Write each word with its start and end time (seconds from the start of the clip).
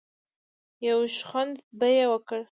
يو 0.89 0.99
شخوند 1.17 1.55
به 1.79 1.87
يې 1.95 2.05
وکړ. 2.11 2.39